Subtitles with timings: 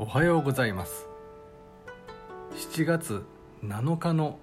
[0.00, 1.08] おはようございます。
[2.52, 3.24] 7月
[3.64, 4.38] 7日の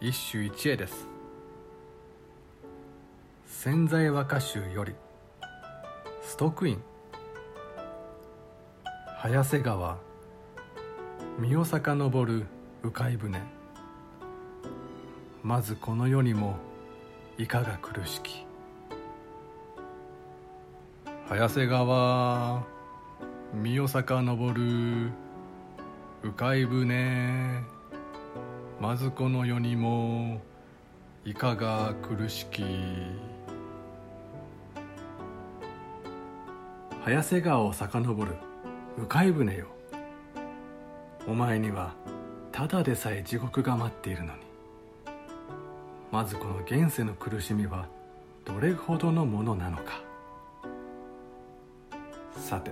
[0.00, 1.06] 一首一会です。
[3.44, 4.94] 潜在和歌集より
[6.22, 6.82] ストックイン。
[9.18, 9.98] 早瀬川
[11.38, 12.46] 身を遡る
[12.82, 13.42] 鵜飼船。
[15.42, 16.56] まずこの世にも
[17.36, 18.46] いかが苦しき。
[21.28, 22.75] 早瀬川。
[23.56, 25.10] 身を遡る。
[26.22, 27.64] 鵜飼船。
[28.78, 30.42] まずこの世にも
[31.24, 32.62] いかが苦しき。
[37.02, 38.34] 早瀬川を遡る。
[38.98, 39.68] 鵜飼船よ。
[41.26, 41.94] お前には
[42.52, 44.40] ただでさえ地獄が待っているのに。
[46.12, 47.88] まずこの現世の苦しみは
[48.44, 50.02] どれほどのものなのか。
[52.32, 52.70] さて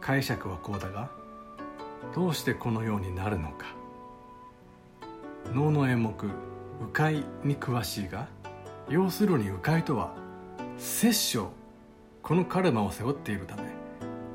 [0.00, 1.10] 解釈はこうだが
[2.14, 3.66] どうしてこのようになるのか。
[5.54, 6.14] 能の演目
[6.80, 7.10] 「鵜飼」
[7.44, 8.28] に詳しいが
[8.88, 10.14] 要するに鵜飼とは
[10.78, 11.48] 殺生
[12.22, 13.62] このカルマを背負っているため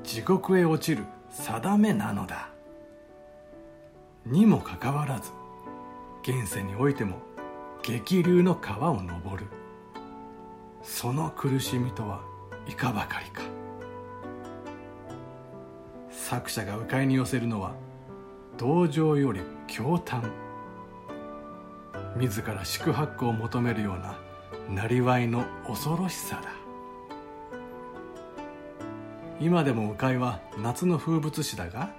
[0.04, 2.50] 地獄へ落ちる定めなのだ。
[4.26, 5.32] にもかかわらず
[6.24, 7.20] 現世においても
[7.84, 9.46] 激流の川を登る。
[10.82, 12.22] その苦しみとは
[12.68, 13.55] いかばかりか。
[16.16, 17.74] 作者が鵜飼に寄せるのは
[18.58, 20.24] 同情より驚嘆。
[22.18, 24.18] 自ら宿泊を求めるような
[24.70, 26.50] なりわいの恐ろしさだ。
[29.40, 31.92] 今でも鵜飼は夏の風物詩だが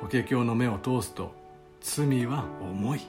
[0.00, 1.32] 法華経の目を通すと
[1.80, 3.00] 罪は重い。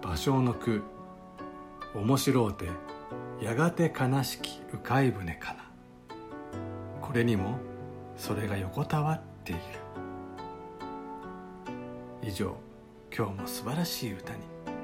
[0.00, 0.82] 芭蕉の句
[1.94, 2.68] 「面白うて
[3.40, 5.64] やがて悲しき鵜飼船かな」
[7.12, 7.58] これにも
[8.16, 9.60] それが横たわっている。
[12.22, 12.56] 以上
[13.14, 14.38] 今日も素晴らしい歌に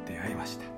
[0.06, 0.77] 出会いました。